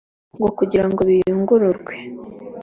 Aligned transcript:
ngo 0.37 0.49
kugirango 0.57 1.01
biyungururwe 1.09 1.93